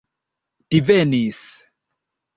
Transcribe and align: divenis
divenis 0.71 1.43